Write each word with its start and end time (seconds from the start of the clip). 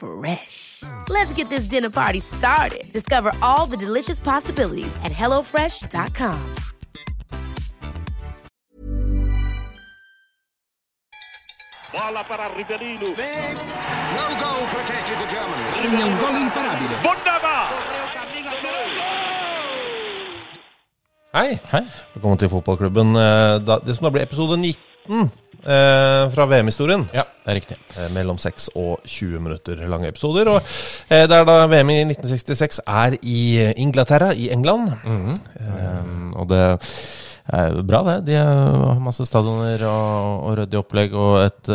Fresh. 0.00 0.82
Let's 1.10 1.34
get 1.34 1.50
this 1.50 1.66
dinner 1.66 1.90
party 1.90 2.20
started. 2.20 2.90
Discover 2.90 3.32
all 3.42 3.66
the 3.66 3.76
delicious 3.76 4.18
possibilities 4.18 4.96
at 5.04 5.12
hellofresh.com. 5.12 6.54
Bola 11.92 12.22
para 12.28 12.48
Rivelino. 12.56 13.08
No 14.16 14.26
goal 14.42 14.62
protected 14.74 15.16
the 15.18 15.26
Germans. 15.34 15.76
Segna 15.82 16.06
un 16.06 16.16
gol 16.18 16.36
imparabile. 16.42 16.94
Bondava! 17.02 17.68
Hei. 21.32 21.58
Hei. 21.72 21.84
Velkommen 22.14 22.38
til 22.38 22.48
fotballklubben. 22.48 23.16
Eh, 23.16 23.66
da- 23.66 23.78
Det 23.86 23.94
som 23.96 24.04
da 24.04 24.10
blir 24.10 24.22
episode 24.22 24.56
19 24.56 24.82
eh, 25.08 26.30
fra 26.34 26.46
VM-historien. 26.50 27.06
Ja, 27.14 27.24
det 27.44 27.52
er 27.52 27.58
riktig. 27.60 27.78
Eh, 27.96 28.10
mellom 28.14 28.38
6 28.38 28.70
og 28.76 29.00
20 29.06 29.40
minutter 29.40 29.80
lange 29.88 30.08
episoder. 30.12 30.48
Og 30.48 30.60
eh, 31.10 31.26
det 31.28 31.36
er 31.40 31.44
da 31.48 31.58
VM 31.70 31.90
i 31.94 32.00
1966 32.04 32.80
er 32.86 33.16
i 33.22 33.40
Inglaterra, 33.80 34.32
i 34.34 34.50
England. 34.54 34.92
Um, 35.04 36.30
og 36.36 36.48
det 36.52 36.60
er 37.50 37.80
bra, 37.82 38.02
det. 38.06 38.16
De 38.28 38.36
har 38.38 39.00
masse 39.02 39.24
stadioner 39.26 39.82
og, 39.88 40.44
og 40.46 40.58
ryddig 40.60 40.78
opplegg 40.78 41.16
og 41.18 41.40
et 41.48 41.70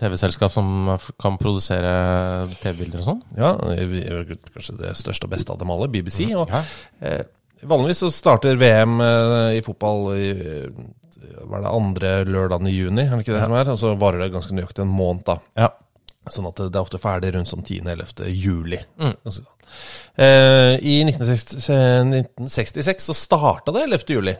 TV-selskap 0.00 0.50
som 0.50 0.96
kan 1.22 1.36
produsere 1.38 1.92
TV-bilder 2.58 3.04
og 3.04 3.06
sånn. 3.06 3.22
Ja, 3.38 3.52
kanskje 4.50 4.78
det 4.80 4.96
største 4.98 5.28
og 5.28 5.34
beste 5.36 5.54
av 5.54 5.60
dem 5.62 5.70
alle, 5.70 5.86
BBC. 5.92 6.26
Og 6.34 6.50
Ja. 6.50 6.64
eh, 7.00 7.22
vanligvis 7.62 8.02
så 8.02 8.10
starter 8.12 8.58
VM 8.60 8.98
i 9.54 9.62
fotball 9.64 10.10
er 11.24 11.64
det 11.64 11.72
andre 11.72 12.12
lørdagen 12.28 12.68
i 12.70 12.74
juni, 12.74 13.06
er 13.06 13.14
det 13.14 13.24
ikke 13.24 13.36
det 13.36 13.46
som 13.46 13.56
er? 13.58 13.70
Og 13.72 13.80
så 13.80 13.94
varer 14.00 14.24
det 14.24 14.32
ganske 14.34 14.56
nøyaktig 14.56 14.84
en 14.84 14.94
måned, 14.94 15.24
da. 15.28 15.38
Ja. 15.58 15.70
Sånn 16.32 16.48
at 16.48 16.60
det 16.62 16.72
er 16.72 16.84
ofte 16.84 17.00
ferdig 17.00 17.34
rundt 17.34 17.50
sånn 17.50 17.64
10.-11. 17.66 18.24
juli. 18.32 18.78
Sånn. 18.96 19.48
Eh, 20.16 20.74
I 20.80 20.96
1966, 21.04 21.68
eh, 21.74 22.00
1966 22.06 23.10
så 23.10 23.16
starta 23.18 23.74
det 23.74 23.84
11. 23.88 24.14
juli. 24.16 24.36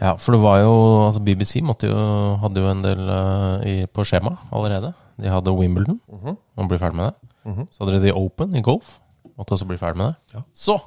ja, 0.00 0.16
for 0.20 0.34
det 0.34 0.42
var 0.42 0.58
jo 0.60 0.72
altså 1.06 1.22
BBC 1.24 1.62
måtte 1.64 1.88
jo, 1.88 2.00
hadde 2.42 2.60
jo 2.60 2.68
en 2.68 2.82
del 2.84 3.06
uh, 3.08 3.62
i, 3.64 3.76
på 3.86 4.04
skjema 4.04 4.34
allerede. 4.52 4.90
De 5.20 5.30
hadde 5.30 5.54
Wimbledon, 5.54 6.00
og 6.10 6.68
ble 6.68 6.80
ferdig 6.82 6.98
med 6.98 7.12
det. 7.12 7.68
Så 7.70 7.84
hadde 7.84 8.00
de 8.00 8.08
The 8.08 8.16
Open 8.18 8.56
i 8.58 8.64
golf, 8.64 8.98
måtte 9.38 9.54
også 9.54 9.68
bli 9.70 9.78
ferdig 9.78 10.02
med 10.02 10.18
det. 10.32 10.42
Så 10.52 10.80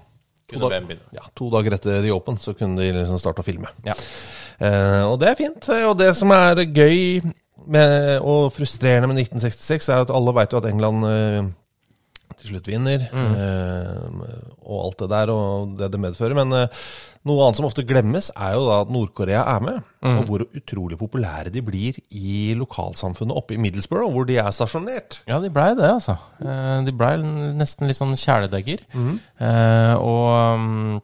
To, 0.48 0.62
dag, 0.64 0.92
ja, 1.12 1.26
to 1.36 1.50
dager 1.52 1.74
etter 1.76 1.98
The 2.00 2.12
Open 2.16 2.38
så 2.40 2.54
kunne 2.56 2.80
de 2.80 2.94
liksom 2.96 3.20
starte 3.20 3.44
å 3.44 3.46
filme. 3.46 3.68
Ja. 3.84 3.98
Eh, 4.58 5.04
og 5.06 5.20
det 5.22 5.32
er 5.32 5.40
fint. 5.40 5.70
Og 5.90 5.98
det 6.00 6.14
som 6.18 6.34
er 6.36 6.64
gøy 6.66 7.22
med, 7.68 8.20
og 8.24 8.52
frustrerende 8.56 9.10
med 9.12 9.24
1966, 9.28 9.90
er 9.94 10.06
at 10.06 10.14
alle 10.14 10.36
veit 10.38 10.54
jo 10.54 10.62
at 10.62 10.70
England 10.70 11.08
eh, 11.10 11.50
til 12.38 12.54
slutt 12.54 12.70
vinner, 12.70 13.08
eh, 13.10 14.32
og 14.68 14.80
alt 14.84 15.04
det 15.04 15.12
der 15.14 15.32
og 15.34 15.78
det 15.80 15.92
det 15.94 16.02
medfører. 16.02 16.38
Men 16.38 16.54
noe 17.28 17.44
annet 17.44 17.60
som 17.60 17.68
ofte 17.68 17.84
glemmes, 17.88 18.30
er 18.36 18.54
jo 18.56 18.68
da 18.68 18.78
at 18.84 18.92
Nord-Korea 18.94 19.42
er 19.56 19.64
med. 19.64 19.80
Og 20.08 20.30
hvor 20.30 20.46
utrolig 20.46 21.00
populære 21.00 21.52
de 21.52 21.64
blir 21.66 21.98
i 22.16 22.54
lokalsamfunnet 22.56 23.36
oppe 23.36 23.58
i 23.58 23.60
Middlesbrough, 23.62 24.14
hvor 24.14 24.28
de 24.30 24.38
er 24.40 24.54
stasjonert. 24.56 25.22
Ja, 25.28 25.42
de 25.44 25.52
blei 25.52 25.74
det, 25.76 25.90
altså. 25.98 26.16
De 26.40 26.94
blei 26.96 27.18
nesten 27.58 27.90
litt 27.90 28.00
sånn 28.00 28.16
kjæledegger. 28.16 28.86
Eh, 28.96 29.96
og, 29.98 30.30
um, 30.62 31.02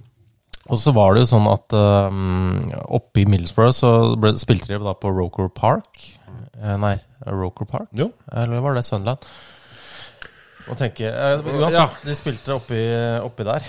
og 0.72 0.79
så 0.79 0.94
var 0.96 1.13
det 1.16 1.25
jo 1.25 1.31
sånn 1.34 1.47
at 1.51 1.75
um, 1.75 2.69
oppe 2.96 3.24
i 3.24 3.25
Middlesbrough 3.28 3.74
så 3.75 3.90
ble, 4.19 4.31
spilte 4.40 4.72
de 4.72 4.79
da 4.84 4.94
på 4.96 5.12
Roker 5.12 5.50
Park. 5.51 6.06
Eh, 6.56 6.78
nei, 6.79 6.96
Roker 7.28 7.68
Park? 7.68 7.90
Jo. 7.97 8.12
Eller 8.31 8.63
var 8.63 8.78
det 8.78 8.85
Sunderland? 8.88 9.28
Må 10.63 10.78
tenke 10.79 11.09
eh, 11.12 11.41
Uansett, 11.59 12.06
de 12.07 12.16
spilte 12.16 12.56
oppi, 12.56 12.79
oppi 13.19 13.46
der. 13.47 13.66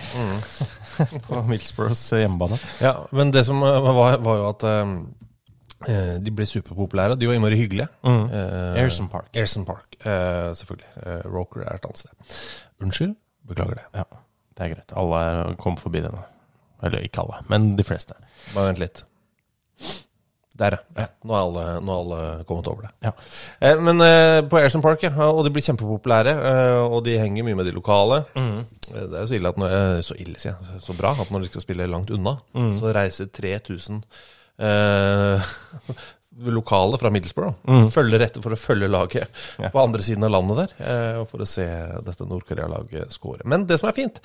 på 1.26 1.40
Middlesbroughs 1.48 2.04
hjemmebane. 2.20 2.58
Ja, 2.84 2.94
men 3.10 3.32
det 3.34 3.42
som 3.48 3.62
eh, 3.66 3.80
var, 3.98 4.20
var 4.22 4.38
jo 4.38 4.44
at 4.52 4.66
eh, 4.70 4.92
eh, 5.90 6.12
de 6.22 6.34
ble 6.34 6.46
superpopulære, 6.46 7.16
og 7.16 7.22
de 7.22 7.30
var 7.30 7.38
innmari 7.40 7.58
hyggelige. 7.58 7.88
Eh, 8.06 8.78
Airson 8.84 9.10
Park. 9.10 9.32
Airson 9.34 9.66
Park, 9.66 9.98
eh, 10.04 10.52
selvfølgelig. 10.60 10.92
Eh, 11.02 11.24
Roker 11.34 11.66
er 11.66 11.80
et 11.80 11.90
annet 11.90 12.04
sted. 12.04 12.38
Unnskyld, 12.84 13.18
beklager 13.50 13.82
det. 13.82 13.88
Ja, 13.98 14.06
det 14.54 14.68
er 14.68 14.72
greit. 14.76 14.94
Alle 15.02 15.56
kom 15.58 15.80
forbi 15.80 16.04
det 16.04 16.14
nå. 16.14 16.22
Eller 16.84 17.04
ikke 17.06 17.24
alle, 17.24 17.42
men 17.50 17.72
de 17.78 17.86
fleste. 17.86 18.16
Bare 18.52 18.70
vent 18.72 18.82
litt. 18.82 19.04
Der, 20.54 20.76
ja. 20.94 21.08
Nå 21.26 21.34
er 21.34 21.40
alle, 21.40 21.62
alle 21.96 22.18
kommet 22.46 22.68
over 22.70 22.84
det. 22.86 22.90
Ja. 23.02 23.10
Eh, 23.58 23.80
men 23.82 23.98
eh, 24.04 24.38
på 24.46 24.60
Ayrton 24.60 24.84
Park, 24.84 25.02
ja, 25.02 25.10
og 25.26 25.40
de 25.42 25.50
blir 25.50 25.64
kjempepopulære, 25.66 26.34
eh, 26.50 26.82
og 26.84 27.00
de 27.08 27.16
henger 27.18 27.46
mye 27.46 27.58
med 27.58 27.66
de 27.66 27.74
lokale. 27.74 28.20
Mm. 28.38 28.60
Det 28.84 29.02
er 29.02 29.24
jo 29.24 29.30
så 29.32 29.38
ille, 29.40 29.50
at 29.50 29.58
når, 29.58 29.74
eh, 29.80 30.02
så 30.06 30.18
ille, 30.22 30.38
sier 30.38 30.54
jeg, 30.54 30.82
så 30.84 30.94
bra 30.94 31.10
at 31.24 31.32
når 31.34 31.42
de 31.42 31.50
skal 31.50 31.64
spille 31.64 31.88
langt 31.90 32.12
unna, 32.14 32.36
så 32.78 32.94
reiser 32.94 33.32
3000 33.34 33.98
eh, 34.62 35.54
lokale 36.50 36.98
fra 36.98 37.10
Middlesbrough 37.14 37.88
følger 37.94 38.24
etter 38.26 38.42
for 38.42 38.56
å 38.56 38.58
følge 38.58 38.88
laget 38.90 39.30
på 39.74 39.80
andre 39.82 40.02
siden 40.02 40.26
av 40.26 40.32
landet 40.34 40.58
der, 40.80 41.20
og 41.20 41.28
for 41.30 41.44
å 41.44 41.46
se 41.48 41.66
dette 42.06 42.26
Nord-Korea-laget 42.26 43.14
skåre. 43.14 43.46
Men 43.46 43.66
det 43.70 43.78
som 43.80 43.88
er 43.90 43.94
fint, 43.96 44.18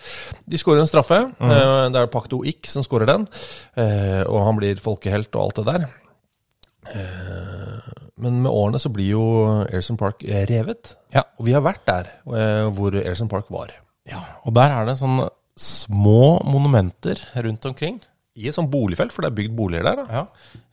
de 0.49 0.57
skårer 0.57 0.81
en 0.81 0.89
straffe. 0.89 1.19
Mm. 1.37 1.53
Det 1.93 2.01
er 2.01 2.09
Pakto 2.13 2.41
Ik 2.49 2.65
som 2.71 2.81
skårer 2.85 3.09
den, 3.11 3.27
eh, 3.77 4.23
og 4.25 4.41
han 4.47 4.57
blir 4.57 4.81
folkehelt 4.81 5.29
og 5.37 5.43
alt 5.45 5.61
det 5.61 5.67
der. 5.69 5.89
Eh, 6.89 7.97
Men 8.19 8.41
med 8.43 8.51
årene 8.51 8.79
så 8.81 8.89
blir 8.91 9.13
jo 9.13 9.23
Airson 9.69 9.97
Park 9.99 10.23
eh, 10.27 10.43
revet. 10.49 10.95
Ja. 11.15 11.23
Og 11.39 11.45
vi 11.47 11.53
har 11.55 11.63
vært 11.63 11.85
der 11.87 12.09
eh, 12.27 12.65
hvor 12.75 12.95
Airson 12.99 13.29
Park 13.31 13.47
var. 13.53 13.71
Ja, 14.09 14.19
og 14.43 14.55
der 14.57 14.73
er 14.75 14.87
det 14.89 14.97
sånne 14.99 15.29
små 15.59 16.39
monumenter 16.47 17.19
rundt 17.45 17.65
omkring. 17.69 17.99
I 18.39 18.47
et 18.49 18.55
sånt 18.55 18.71
boligfelt, 18.71 19.11
for 19.11 19.25
det 19.25 19.29
er 19.31 19.37
bygd 19.39 19.55
boliger 19.57 19.83
der. 19.89 19.99
da. 19.99 20.21
Ja. 20.21 20.23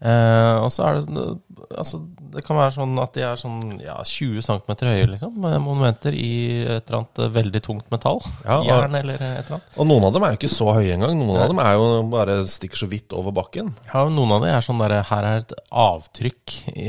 Eh, 0.06 0.62
og 0.62 0.70
så 0.74 0.86
er 0.86 1.00
det 1.02 1.26
Altså, 1.72 1.98
det 2.30 2.44
kan 2.46 2.54
være 2.58 2.74
sånn 2.76 2.92
at 3.02 3.14
de 3.16 3.22
er 3.26 3.38
sånn 3.40 3.80
ja, 3.82 3.96
20 4.06 4.44
cm 4.44 4.74
høye, 4.86 5.06
liksom. 5.10 5.32
Monumenter 5.40 6.14
i 6.14 6.28
et 6.62 6.86
eller 6.86 7.00
annet 7.00 7.22
veldig 7.34 7.62
tungt 7.64 7.88
metall. 7.90 8.20
Ja, 8.44 8.58
og- 8.60 8.68
Jern 8.68 8.94
eller 8.94 9.14
et 9.18 9.24
eller 9.48 9.56
annet. 9.56 9.72
Og 9.80 9.88
noen 9.90 10.06
av 10.06 10.12
dem 10.14 10.26
er 10.28 10.34
jo 10.34 10.38
ikke 10.38 10.52
så 10.52 10.68
høye 10.76 10.94
engang. 10.94 11.16
Noen 11.18 11.40
av 11.42 11.50
dem 11.50 11.62
er 11.64 11.72
jo 11.74 11.88
bare 12.12 12.38
stikker 12.46 12.78
så 12.84 12.88
vidt 12.92 13.16
over 13.16 13.34
bakken. 13.34 13.72
Ja, 13.88 14.04
men 14.06 14.14
Noen 14.18 14.36
av 14.36 14.44
dem 14.44 14.52
er 14.54 14.62
sånn 14.64 14.78
derre 14.84 15.02
Her 15.10 15.26
er 15.32 15.42
et 15.42 15.56
avtrykk 15.72 16.56
i, 16.76 16.88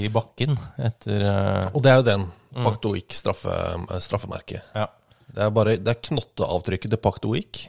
i 0.00 0.10
bakken 0.12 0.58
etter 0.80 1.26
uh... 1.28 1.70
Og 1.74 1.84
det 1.84 1.92
er 1.92 2.00
jo 2.02 2.08
den. 2.10 2.26
Mm. 2.50 2.66
Pacto 2.66 2.94
straffe, 3.14 3.54
eh. 3.54 4.60
Ja. 4.74 4.88
Det 5.30 5.44
er 5.46 5.50
bare 5.54 5.76
det 5.78 5.92
er 5.92 6.00
knotteavtrykket 6.08 6.90
til 6.90 6.98
Pakto 7.04 7.36
Ik. 7.38 7.68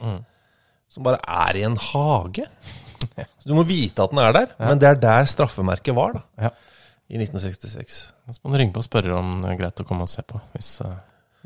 Som 0.92 1.06
bare 1.06 1.20
er 1.24 1.56
i 1.56 1.64
en 1.64 1.78
hage. 1.80 2.44
Så 3.40 3.48
du 3.48 3.54
må 3.56 3.64
vite 3.66 4.04
at 4.04 4.12
den 4.12 4.20
er 4.22 4.34
der, 4.36 4.50
men 4.60 4.78
det 4.82 4.90
er 4.90 4.98
der 5.00 5.24
straffemerket 5.30 5.96
var, 5.96 6.18
da. 6.18 6.22
Ja. 6.48 6.50
I 7.12 7.18
1966. 7.18 7.96
Så 8.30 8.38
må 8.44 8.52
du 8.52 8.58
ringe 8.60 8.72
på 8.76 8.80
og 8.80 8.86
spørre 8.86 9.16
om 9.18 9.40
det 9.42 9.50
er 9.54 9.58
greit 9.58 9.80
å 9.82 9.86
komme 9.88 10.04
og 10.06 10.12
se 10.12 10.22
på, 10.24 10.38
hvis, 10.54 10.68
eh, 10.84 10.92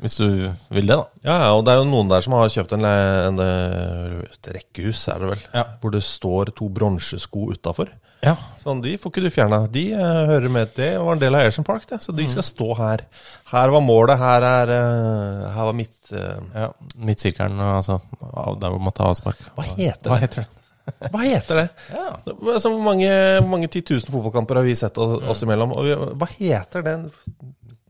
hvis 0.03 0.17
du 0.19 0.27
vil 0.71 0.85
det, 0.91 0.95
da. 0.99 1.07
Ja, 1.25 1.37
ja, 1.45 1.49
og 1.57 1.63
det 1.67 1.73
er 1.73 1.79
jo 1.81 1.87
noen 1.89 2.11
der 2.11 2.23
som 2.23 2.35
har 2.37 2.51
kjøpt 2.53 2.75
en, 2.77 2.85
en, 2.87 3.39
eh, 3.43 4.19
et 4.29 4.51
rekkehus, 4.59 5.01
er 5.11 5.23
det 5.23 5.31
vel, 5.33 5.41
Ja. 5.57 5.63
hvor 5.81 5.95
det 5.95 6.03
står 6.07 6.53
to 6.55 6.69
bronsesko 6.69 7.47
utafor. 7.55 7.89
Ja. 8.25 8.33
Sånn, 8.63 8.79
de 8.81 8.95
får 8.97 9.11
ikke 9.13 9.21
du 9.23 9.29
fjerna. 9.31 9.59
De 9.71 9.83
uh, 9.93 10.25
hører 10.31 10.49
med 10.51 10.67
det, 10.75 10.87
og 10.97 11.05
var 11.05 11.13
en 11.17 11.21
del 11.21 11.35
av 11.37 11.41
Airson 11.45 11.63
Park, 11.67 11.83
det. 11.89 11.99
Så 12.03 12.11
de 12.17 12.25
skal 12.27 12.43
stå 12.43 12.73
her. 12.79 12.99
Her 13.51 13.69
var 13.75 13.81
målet, 13.85 14.17
her, 14.19 14.41
er, 14.47 14.67
uh, 14.73 15.51
her 15.53 15.63
var 15.69 15.73
mitt 15.77 15.99
uh, 16.11 16.39
ja 16.55 16.71
Midtsirkelen, 16.97 17.59
altså 17.61 17.99
av- 18.25 18.57
der 18.59 18.69
hvor 18.73 18.81
man 18.87 18.93
tar 18.97 19.07
avspark. 19.13 19.39
Hva 19.55 19.63
heter 19.69 20.09
Hva 20.09 20.17
det? 20.17 20.21
heter 20.25 20.39
det? 20.41 20.47
Hva 21.13 21.21
heter 21.27 21.55
det? 21.61 21.67
Ja. 21.93 22.07
Altså, 22.33 22.67
hvor 22.71 22.83
mange, 22.87 23.11
hvor 23.41 23.49
mange 23.53 23.67
titusen 23.71 24.11
fotballkamper 24.13 24.55
har 24.61 24.65
vi 24.67 24.75
sett 24.79 24.95
oss, 25.03 25.11
oss 25.35 25.43
imellom? 25.45 25.71
Og 25.77 25.81
vi- 25.85 26.01
hva 26.17 26.27
heter 26.39 26.79
den 26.87 27.01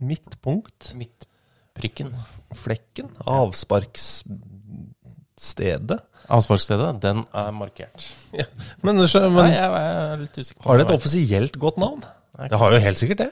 midtpunkt? 0.01 0.81
Midtprikken. 0.97 2.09
Flekken? 2.57 3.07
Avsparksstedet? 3.25 6.00
Avsparksstedet, 6.33 6.89
den 7.03 7.21
er 7.31 7.51
markert. 7.56 8.07
Ja. 8.35 8.45
Men, 8.83 9.00
men, 9.00 9.35
Nei, 9.38 9.50
jeg 9.53 9.68
er 9.79 10.21
litt 10.21 10.38
usikker 10.38 10.68
har 10.68 10.79
det 10.79 10.88
et 10.88 10.95
offisielt 10.97 11.59
godt 11.62 11.77
navn? 11.81 12.01
Nei, 12.38 12.50
Det 12.51 12.59
har 12.59 12.75
jo 12.75 12.81
helt 12.83 13.00
sikkert 13.00 13.21
det. 13.24 13.29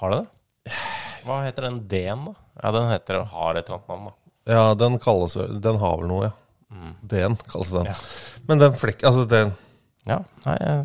Har 0.00 0.12
det 0.12 0.18
det? 0.22 0.74
Hva 1.26 1.38
heter 1.46 1.66
den 1.66 1.78
D-en, 1.90 2.26
da? 2.28 2.34
Ja, 2.62 2.72
den 2.76 2.90
heter, 2.90 3.22
har 3.32 3.56
et 3.58 3.66
eller 3.68 3.78
annet 3.80 3.88
navn, 3.92 4.10
da. 4.10 4.32
Ja, 4.46 4.66
den 4.78 4.98
kalles 5.02 5.34
Den 5.64 5.80
har 5.82 5.96
vel 6.02 6.10
noe, 6.10 6.28
ja. 6.28 6.92
D-en 7.08 7.38
kalles 7.48 7.72
den. 7.74 7.88
Ja. 7.90 7.96
Men 8.50 8.60
den 8.62 8.76
flekk... 8.78 9.02
Altså, 9.08 9.24
det, 9.30 9.42
Ja, 10.06 10.20
nei, 10.44 10.54
jeg, 10.60 10.84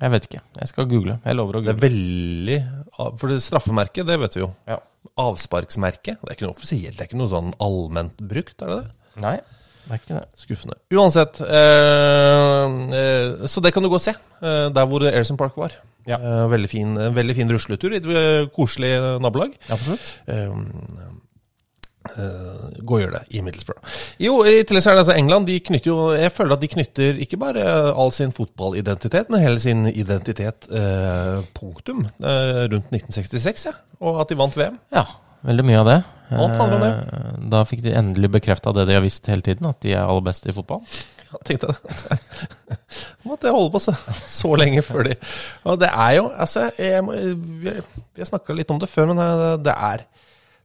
jeg 0.00 0.12
vet 0.16 0.26
ikke. 0.28 0.42
Jeg 0.58 0.68
skal 0.72 0.90
google. 0.90 1.16
Jeg 1.24 1.38
lover 1.38 1.60
å 1.60 1.62
google. 1.62 1.76
det 1.76 1.78
er 1.78 1.86
veldig 1.86 2.58
For 3.20 3.30
det 3.32 3.38
straffemerket, 3.44 4.06
det 4.08 4.18
vet 4.20 4.36
vi 4.36 4.42
jo. 4.42 4.50
Ja. 4.68 4.80
Avsparksmerket. 5.20 6.20
Det 6.20 6.28
er 6.28 6.36
ikke 6.36 6.48
noe 6.48 6.56
offisielt, 6.56 6.96
det 6.98 7.04
er 7.06 7.10
ikke 7.10 7.20
noe 7.20 7.32
sånn 7.32 7.54
allment 7.62 8.20
brukt, 8.20 8.58
er 8.64 8.72
det 8.74 8.78
det? 8.82 8.94
Nei, 9.24 9.36
det 9.90 9.96
er 9.96 10.02
ikke 10.04 10.16
det. 10.20 10.26
Skuffende. 10.38 10.76
Uansett, 10.94 11.40
eh, 11.42 12.74
eh, 13.00 13.46
så 13.50 13.62
det 13.64 13.72
kan 13.74 13.82
du 13.82 13.90
gå 13.90 13.98
og 13.98 14.04
se, 14.04 14.14
eh, 14.14 14.66
der 14.70 14.86
hvor 14.86 15.02
Airson 15.08 15.38
Park 15.40 15.56
var. 15.58 15.74
Ja. 16.06 16.16
Eh, 16.16 16.44
veldig, 16.50 16.68
fin, 16.70 16.92
en 16.96 17.16
veldig 17.16 17.34
fin 17.36 17.50
rusletur 17.50 17.92
i 17.92 17.98
et 17.98 18.06
eh, 18.06 18.44
koselig 18.54 18.92
nabolag. 19.20 19.56
Absolutt. 19.68 20.12
Eh, 20.30 20.46
eh, 22.14 22.68
gå 22.86 22.96
og 22.96 23.02
gjør 23.02 23.16
det 23.16 23.22
i 23.34 23.42
Middlesbrough. 23.44 23.96
Jo, 24.22 24.36
i 24.46 24.62
tillegg 24.62 24.84
så 24.86 24.92
er 24.92 25.00
det 25.00 25.04
altså 25.04 25.16
England. 25.18 25.48
De 25.50 25.58
knytter 25.66 25.90
jo 25.90 25.96
Jeg 26.14 26.32
føler 26.36 26.54
at 26.54 26.62
de 26.62 26.70
knytter 26.76 27.20
ikke 27.26 27.40
bare 27.42 27.66
all 27.90 28.14
sin 28.14 28.30
fotballidentitet, 28.36 29.26
men 29.32 29.42
hele 29.42 29.58
sin 29.62 29.88
identitet 29.90 30.70
eh, 30.70 31.42
punktum 31.58 32.06
eh, 32.06 32.62
rundt 32.70 32.94
1966, 32.94 33.66
ja. 33.72 33.74
Og 34.00 34.22
at 34.22 34.30
de 34.30 34.38
vant 34.38 34.56
VM. 34.56 34.78
Ja, 34.94 35.04
veldig 35.46 35.64
mye 35.68 35.78
av 35.82 35.86
det. 35.88 35.98
Alt 36.30 36.54
handler 36.60 36.76
om 36.76 36.82
det. 36.84 36.90
Eh, 37.18 37.38
Da 37.50 37.62
fikk 37.66 37.80
de 37.82 37.94
endelig 37.98 38.30
bekrefta 38.36 38.72
det 38.76 38.84
de 38.86 38.94
har 38.94 39.02
visst 39.02 39.26
hele 39.26 39.42
tiden, 39.42 39.66
at 39.66 39.80
de 39.82 39.94
er 39.96 40.04
aller 40.04 40.22
best 40.28 40.46
i 40.46 40.52
fotball. 40.54 40.82
Ja, 41.30 41.38
tenkte 41.46 41.70
jeg. 41.72 42.20
Måtte 43.28 43.46
jeg 43.50 43.54
holde 43.54 43.70
på 43.74 43.80
så, 43.82 43.94
så 44.30 44.50
lenge 44.58 44.82
før 44.82 45.04
de 45.06 45.12
Og 45.62 45.76
det 45.78 45.86
er 45.92 46.16
jo 46.16 46.24
Altså, 46.32 46.64
jeg, 46.74 47.04
må- 47.06 47.14
har 48.18 48.26
snakka 48.32 48.56
litt 48.58 48.70
om 48.74 48.80
det 48.82 48.88
før, 48.90 49.12
men 49.12 49.20
det, 49.20 49.28
det 49.68 49.74
er 49.76 50.02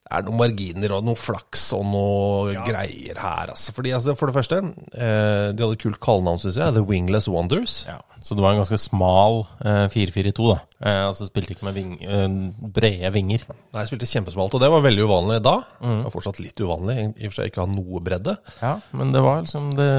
det 0.05 0.19
er 0.19 0.25
noen 0.27 0.37
marginer 0.37 0.91
og 0.93 1.05
noe 1.07 1.17
flaks 1.17 1.63
og 1.73 1.85
noe 1.89 2.51
greier 2.67 3.17
her, 3.17 3.49
altså. 3.55 3.73
Fordi, 3.73 3.89
altså, 3.97 4.13
for 4.13 4.29
det 4.29 4.35
første, 4.35 4.59
eh, 4.93 5.47
de 5.49 5.63
hadde 5.63 5.73
et 5.79 5.81
kult 5.81 5.97
kallenavn, 6.03 6.37
syns 6.43 6.59
jeg. 6.61 6.75
The 6.75 6.83
Wingless 6.85 7.25
Wonders. 7.31 7.79
Så 8.21 8.37
det 8.37 8.41
var 8.45 8.53
en 8.53 8.61
ganske 8.61 8.77
smal 8.81 9.41
eh, 9.65 9.87
4-4-2, 9.89 10.45
da. 10.51 10.59
Eh, 10.85 10.99
altså 11.07 11.25
spilte 11.25 11.55
ikke 11.55 11.65
med 11.67 11.75
ving, 11.77 11.95
eh, 12.05 12.37
brede 12.77 13.11
vinger. 13.17 13.47
Nei, 13.73 13.85
spilte 13.89 14.09
kjempesmalt, 14.09 14.53
og 14.53 14.61
det 14.61 14.69
var 14.75 14.85
veldig 14.85 15.07
uvanlig 15.09 15.39
da. 15.45 15.55
Det 15.81 15.97
var 16.05 16.13
fortsatt 16.13 16.41
litt 16.43 16.61
uvanlig, 16.61 16.99
i 17.17 17.25
og 17.25 17.33
for 17.33 17.39
seg 17.39 17.49
ikke 17.49 17.65
ha 17.65 17.71
noe 17.73 18.03
bredde. 18.05 18.37
Ja, 18.61 18.75
men 18.93 19.13
det 19.15 19.25
var 19.25 19.41
liksom 19.41 19.71
Det, 19.75 19.89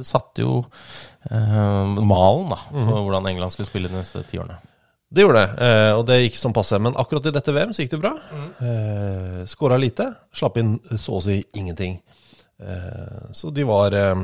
det 0.00 0.06
satte 0.08 0.42
jo 0.42 0.58
eh, 1.30 1.94
malen, 2.02 2.50
da, 2.50 2.58
for 2.74 3.06
hvordan 3.06 3.30
England 3.30 3.54
skulle 3.54 3.70
spille 3.70 3.90
de 3.90 4.00
neste 4.00 4.26
ti 4.26 4.42
årene. 4.42 4.58
Det 5.10 5.24
gjorde 5.24 5.40
det, 5.42 5.66
eh, 5.66 5.92
og 5.98 6.04
det 6.06 6.20
gikk 6.22 6.36
som 6.38 6.52
passe. 6.54 6.78
Men 6.78 6.94
akkurat 6.94 7.24
i 7.26 7.32
dette 7.34 7.50
VM 7.54 7.72
så 7.74 7.82
gikk 7.82 7.96
det 7.96 8.02
bra. 8.04 8.12
Eh, 8.62 9.40
Skåra 9.50 9.78
lite, 9.80 10.06
slapp 10.32 10.56
inn 10.62 10.76
så 10.94 11.16
å 11.18 11.22
si 11.24 11.40
ingenting. 11.58 11.96
Eh, 12.62 13.32
så 13.34 13.50
de 13.50 13.64
var 13.66 13.96
eh, 13.98 14.20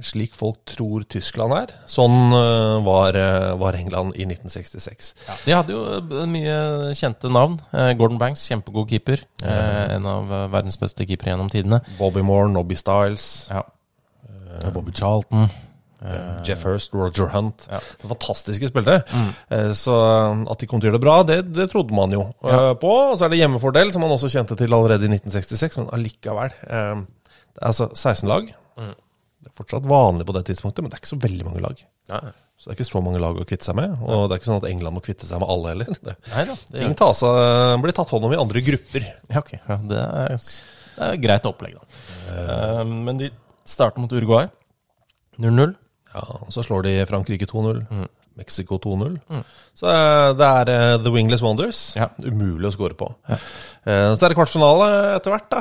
slik 0.00 0.32
folk 0.32 0.62
tror 0.72 1.04
Tyskland 1.12 1.52
er. 1.58 1.74
Sånn 1.92 2.30
var, 2.86 3.18
var 3.60 3.76
England 3.76 4.16
i 4.16 4.24
1966. 4.24 5.10
De 5.44 5.52
hadde 5.52 5.76
jo 5.76 6.24
mye 6.32 6.56
kjente 6.96 7.28
navn. 7.28 7.58
Gordon 8.00 8.16
Banks, 8.22 8.46
kjempegod 8.48 8.88
keeper. 8.88 9.26
Eh, 9.44 9.84
en 9.98 10.08
av 10.08 10.32
verdens 10.54 10.80
beste 10.80 11.04
keepere 11.04 11.34
gjennom 11.34 11.52
tidene. 11.52 11.82
Bobby 12.00 12.24
Moore, 12.24 12.48
Nobby 12.56 12.78
Styles, 12.80 13.48
Ja. 13.52 13.60
Bobby 14.72 14.94
Charlton. 14.96 15.50
Jeff 16.46 16.62
Hurst, 16.68 16.92
Roger 16.94 17.30
Hunt. 17.32 17.64
Ja. 17.72 17.78
Det 18.02 18.08
fantastiske 18.10 18.68
spillere. 18.68 19.00
Mm. 19.08 19.30
Så 19.74 19.94
eh, 19.96 20.42
at 20.52 20.60
de 20.60 20.68
kom 20.68 20.82
til 20.82 20.90
å 20.90 20.92
gjøre 20.92 20.98
det 21.00 21.04
bra, 21.06 21.16
det, 21.26 21.38
det 21.56 21.68
trodde 21.72 21.96
man 21.96 22.12
jo 22.12 22.26
ja. 22.44 22.74
på. 22.78 22.90
Og 23.12 23.16
så 23.16 23.26
er 23.26 23.32
det 23.32 23.40
hjemmefordel, 23.40 23.92
som 23.94 24.04
man 24.04 24.12
også 24.14 24.28
kjente 24.32 24.58
til 24.60 24.76
allerede 24.76 25.08
i 25.08 25.12
1966, 25.16 25.78
men 25.80 25.88
allikevel. 25.96 26.52
eh, 26.68 27.04
Det 27.56 27.62
er 27.62 27.70
altså 27.72 27.88
16 27.96 28.28
lag. 28.28 28.50
Det 28.76 29.52
er 29.52 29.56
fortsatt 29.56 29.86
vanlig 29.88 30.26
på 30.28 30.34
det 30.36 30.44
tidspunktet, 30.50 30.84
men 30.84 30.92
det 30.92 30.98
er 30.98 31.02
ikke 31.04 31.14
så 31.14 31.22
veldig 31.22 31.46
mange 31.48 31.64
lag. 31.64 31.80
Så 32.56 32.68
det 32.68 32.72
er 32.72 32.76
ikke 32.78 32.88
så 32.88 33.00
mange 33.04 33.20
lag 33.20 33.36
å 33.40 33.44
kvitte 33.48 33.68
seg 33.68 33.76
med. 33.78 33.96
Og 34.04 34.26
det 34.28 34.36
er 34.36 34.40
ikke 34.40 34.48
sånn 34.50 34.60
at 34.62 34.68
England 34.68 34.96
må 34.96 35.02
kvitte 35.04 35.28
seg 35.28 35.40
med 35.42 35.50
alle 35.52 35.72
heller. 35.74 35.90
Det, 36.06 36.14
Nei 36.32 36.44
da. 36.48 36.56
Det, 36.72 36.78
ting 36.82 36.94
tas, 36.98 37.20
blir 37.82 37.96
tatt 37.96 38.12
hånd 38.12 38.28
om 38.28 38.36
i 38.36 38.40
andre 38.40 38.62
grupper. 38.68 39.08
ja, 39.32 39.40
ok. 39.40 39.52
Ja, 39.60 39.76
det, 39.92 40.04
er, 40.20 40.36
det 40.96 41.08
er 41.08 41.18
greit 41.24 41.48
opplegg, 41.48 41.76
da. 41.80 42.04
Uh, 42.28 42.84
men 43.06 43.20
de 43.20 43.30
starter 43.68 44.02
mot 44.04 44.12
Uruguay. 44.12 44.48
0-0. 45.40 45.74
Ja, 46.16 46.22
og 46.46 46.52
Så 46.54 46.64
slår 46.64 46.86
de 46.86 46.94
Frankrike 47.08 47.48
2-0. 47.50 47.84
Mexico 48.36 48.76
2-0. 48.80 49.16
Så 49.76 49.88
eh, 49.88 50.30
det 50.36 50.46
er 50.46 50.70
eh, 50.72 50.94
The 51.00 51.12
Wingless 51.12 51.42
Wonders. 51.44 51.80
Ja. 51.96 52.10
Umulig 52.20 52.68
å 52.68 52.74
score 52.74 52.96
på. 52.98 53.08
Eh, 53.32 54.12
Så 54.12 54.26
er 54.26 54.32
det 54.32 54.36
kvartfinale 54.38 54.88
etter 55.16 55.32
hvert, 55.32 55.48
da. 55.52 55.60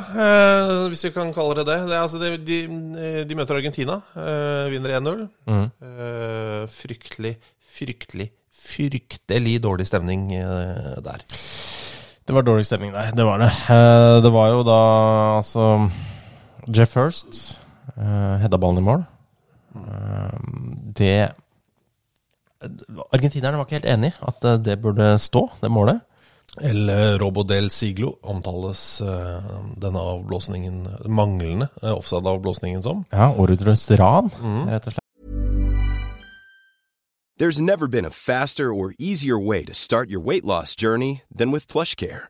Hvis 0.92 1.06
vi 1.08 1.14
kan 1.16 1.32
kalle 1.36 1.56
det 1.60 1.68
det. 1.70 1.78
det 1.88 1.96
er, 1.96 2.04
altså, 2.04 2.20
de, 2.20 2.34
de, 2.44 3.24
de 3.30 3.38
møter 3.40 3.60
Argentina. 3.60 4.00
Vinner 4.72 4.98
1-0. 5.00 5.24
Mm. 5.52 5.66
Fryktelig, 6.72 7.36
fryktelig, 7.78 8.30
fryktelig 8.66 9.56
dårlig 9.64 9.88
stemning 9.88 10.28
der. 10.36 11.24
Det 12.26 12.34
var 12.34 12.42
dårlig 12.48 12.66
stemning 12.66 12.96
der, 12.96 13.12
det 13.14 13.26
var 13.28 13.44
det. 13.44 13.52
Det 14.26 14.32
var 14.34 14.48
jo 14.50 14.64
da 14.66 14.80
altså 15.38 15.68
Jeff 16.74 16.96
Hurst 16.98 17.60
uh, 17.94 18.42
hedda 18.42 18.58
ballen 18.58 18.82
i 18.82 18.86
mål. 18.88 19.04
Eh, 19.76 20.38
det 20.96 21.18
Argentinerne 23.14 23.60
var 23.60 23.68
ikke 23.68 23.80
helt 23.82 23.92
enig 23.92 24.14
at 24.26 24.46
eh, 24.48 24.60
det 24.64 24.80
burde 24.82 25.16
stå, 25.22 25.48
det 25.62 25.72
målet. 25.72 26.02
El 26.64 26.88
Robo 27.20 27.44
del 27.44 27.68
Siglo 27.70 28.14
omtales 28.24 29.02
eh, 29.04 29.48
denne 29.76 30.00
avblåsningen, 30.00 30.86
manglende 31.12 31.68
eh, 31.84 31.92
offside-avblåsningen 31.92 32.84
som. 32.84 33.04
Ja, 33.12 33.34
århundrets 33.36 33.90
ran, 34.00 34.32
rett 34.70 34.88
og 34.88 34.96
slett. 34.96 35.02
There's 37.38 37.60
never 37.60 37.88
been 37.88 38.06
a 38.06 38.10
faster 38.10 38.72
or 38.74 38.94
easier 38.98 39.38
way 39.38 39.66
to 39.66 39.74
start 39.74 40.10
your 40.10 40.22
weight 40.22 40.46
loss 40.46 40.74
journey 40.74 41.24
than 41.30 41.52
with 41.52 41.68
PlushCare. 41.68 42.30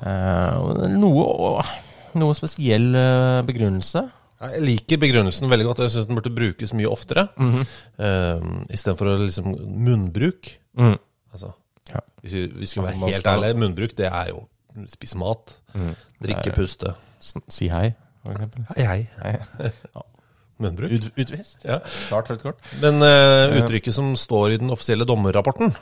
Eh, 0.00 0.86
noe, 0.94 1.64
noe 2.20 2.36
spesiell 2.38 2.88
eh, 2.96 3.40
begrunnelse. 3.48 4.04
Jeg 4.40 4.62
liker 4.64 5.00
begrunnelsen 5.02 5.50
veldig 5.50 5.66
godt. 5.68 5.82
Jeg 5.84 5.94
syns 5.94 6.08
den 6.08 6.16
burde 6.16 6.32
brukes 6.32 6.72
mye 6.72 6.88
oftere. 6.88 7.26
Mm 7.36 7.50
-hmm. 7.52 8.62
Istedenfor 8.72 9.18
liksom 9.20 9.56
munnbruk. 9.86 10.48
Mm. 10.78 10.96
Altså, 11.32 11.52
Ja. 11.92 12.00
hvis 12.22 12.34
vi, 12.34 12.46
vi 12.46 12.66
skal 12.66 12.82
Altså, 12.82 13.00
være 13.00 13.12
helt 13.12 13.26
ærlige, 13.26 13.54
munnbruk 13.54 13.96
det 13.96 14.06
er 14.06 14.28
jo 14.28 14.46
spise 14.88 15.18
mat, 15.18 15.56
drikke, 16.22 16.52
puste. 16.54 16.94
Si 17.48 17.68
hei, 17.68 17.92
for 18.24 18.32
eksempel. 18.32 18.64
Hei, 18.76 18.84
hei. 18.86 19.08
Hei. 19.22 19.70
Munnbruk. 20.60 20.92
Ut, 20.92 21.06
utvist? 21.16 21.64
Ja. 21.64 21.78
Klart 22.08 22.30
rødt 22.30 22.42
kort. 22.42 22.72
Men 22.82 23.00
uh, 23.00 23.62
uttrykket 23.62 23.94
som 23.96 24.12
står 24.16 24.56
i 24.56 24.56
den 24.60 24.70
offisielle 24.70 25.06
dommerrapporten, 25.08 25.72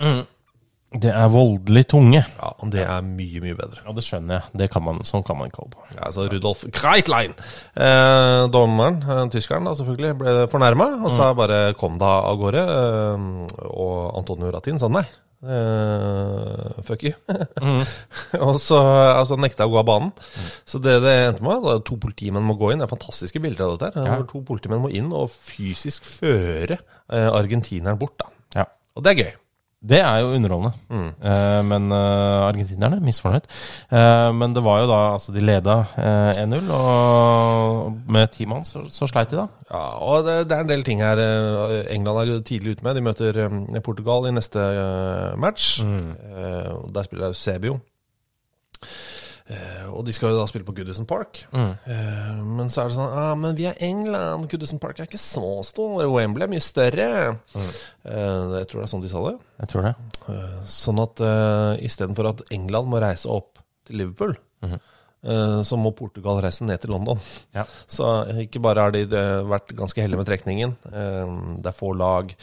Det 0.89 1.11
er 1.13 1.29
voldelig 1.29 1.83
tunge. 1.91 2.23
ja, 2.25 2.51
det 2.73 2.81
er 2.81 3.03
mye, 3.05 3.43
mye 3.45 3.57
bedre. 3.59 3.83
Ja, 3.85 3.93
det 3.93 4.05
skjønner 4.07 4.39
jeg. 4.39 4.59
Det 4.63 4.71
kan 4.73 4.83
man, 4.87 5.03
sånn 5.05 5.23
kan 5.23 5.37
man 5.37 5.51
holde 5.53 5.75
på. 5.77 5.83
Ja, 5.93 6.07
altså 6.09 6.25
Rudolf 6.33 6.65
Kreitlein, 6.73 7.35
eh, 7.77 8.47
dommeren, 8.49 9.03
eh, 9.05 9.25
tyskeren 9.35 9.69
da 9.69 9.75
selvfølgelig, 9.77 10.15
ble 10.23 10.47
fornærma 10.49 10.87
og 11.05 11.13
sa 11.13 11.35
bare 11.37 11.75
'kom 11.75 11.99
da 12.01 12.13
av 12.25 12.39
gårde'. 12.41 12.65
Eh, 12.65 13.67
og 13.69 14.17
Antonio 14.17 14.51
Ratin 14.51 14.79
sa 14.79 14.89
nei. 14.89 15.05
Eh, 15.45 16.83
fuck 16.83 17.05
you. 17.05 17.13
og 18.47 18.57
så 18.59 18.79
altså, 19.19 19.37
nekta 19.39 19.67
å 19.69 19.73
gå 19.73 19.79
av 19.79 19.87
banen. 19.87 20.13
Så 20.69 20.81
det 20.83 20.97
det 21.05 21.15
endte 21.29 21.45
med, 21.45 21.61
var 21.63 21.83
to 21.87 21.99
politimenn 22.01 22.47
må 22.47 22.57
gå 22.59 22.73
inn. 22.73 22.81
Det 22.83 22.89
er 22.89 22.97
fantastiske 22.97 23.43
bilder 23.45 23.69
av 23.69 23.79
dette. 23.79 24.03
her. 24.03 24.23
Hvor 24.23 24.29
To 24.33 24.41
politimenn 24.41 24.83
må 24.83 24.91
inn 24.91 25.13
og 25.13 25.29
fysisk 25.31 26.03
føre 26.09 26.79
eh, 27.13 27.29
argentineren 27.29 27.99
bort. 28.01 28.19
da 28.19 28.63
Ja. 28.63 28.65
Og 28.97 29.05
det 29.05 29.13
er 29.13 29.23
gøy. 29.25 29.33
Det 29.89 30.01
er 30.01 30.21
jo 30.23 30.35
underholdende. 30.37 30.73
Eh, 30.93 31.61
men 31.65 31.89
uh, 31.93 32.47
argentinerne 32.49 33.01
misfornøyd. 33.05 33.49
Eh, 33.91 34.31
men 34.37 34.55
det 34.57 34.65
var 34.65 34.83
jo 34.83 34.91
da 34.91 34.99
Altså, 35.09 35.33
de 35.33 35.43
leda 35.45 35.79
eh, 35.99 36.43
1-0, 36.45 36.71
og 36.75 37.99
med 38.09 38.31
ti 38.35 38.47
mann 38.49 38.67
så, 38.69 38.85
så 38.93 39.09
sleit 39.11 39.33
de, 39.33 39.41
da. 39.41 39.47
Ja, 39.71 39.85
og 40.05 40.27
det, 40.27 40.39
det 40.51 40.57
er 40.57 40.65
en 40.67 40.73
del 40.73 40.85
ting 40.87 41.03
her 41.05 41.21
England 41.91 42.23
er 42.23 42.33
jo 42.33 42.41
tidlig 42.41 42.77
ute 42.77 42.87
med. 42.87 42.99
De 42.99 43.05
møter 43.05 43.41
Portugal 43.85 44.29
i 44.29 44.35
neste 44.37 44.65
match. 45.41 45.79
Eh, 45.83 46.73
og 46.75 46.91
Der 46.95 47.09
spiller 47.09 47.33
Eusebio. 47.33 47.79
Eh, 48.83 49.18
og 49.89 50.03
de 50.05 50.13
skal 50.13 50.35
jo 50.35 50.39
da 50.41 50.47
spille 50.51 50.67
på 50.69 50.75
Goodison 50.77 51.07
Park. 51.09 51.41
Mm. 51.53 51.73
men 52.59 52.69
så 52.69 52.83
er 52.83 52.91
det 52.91 52.97
sånn 52.99 53.15
ah, 53.17 53.31
Men 53.39 53.55
vi 53.57 53.65
er 53.71 53.79
England. 53.85 54.49
Goodison 54.53 54.81
Park 54.83 54.99
er 55.01 55.09
ikke 55.09 55.21
så 55.23 55.63
stor. 55.65 56.03
Wembley 56.13 56.45
er 56.45 56.53
mye 56.53 56.65
større. 56.65 57.09
Mm. 57.55 57.71
jeg 58.59 58.69
tror 58.69 58.83
det 58.83 58.85
er 58.85 58.93
sånn 58.93 59.07
de 59.07 59.13
sa 59.15 59.25
det. 59.31 59.35
Jeg 59.63 59.73
tror 59.73 59.89
det. 59.89 59.95
Eh, 60.29 60.61
sånn 60.69 61.01
at 61.03 61.25
uh, 61.25 61.73
istedenfor 61.89 62.29
at 62.35 62.45
England 62.55 62.93
må 62.93 63.01
reise 63.03 63.31
opp 63.33 63.59
til 63.89 64.03
Liverpool, 64.03 64.35
eh, 64.69 65.59
så 65.65 65.79
må 65.81 65.95
Portugal 65.97 66.43
reise 66.45 66.67
ned 66.69 66.83
til 66.83 66.93
London. 66.93 67.17
Ja. 67.57 67.65
Så 67.89 68.05
ikke 68.45 68.61
bare 68.61 68.85
har 68.85 68.93
de 68.93 69.07
eh, 69.09 69.45
vært 69.49 69.73
ganske 69.79 70.05
heldige 70.05 70.21
med 70.21 70.29
trekningen. 70.29 70.77
eh, 70.93 71.37
Det 71.65 71.73
er 71.73 71.79
få 71.79 71.95
lag. 71.97 72.35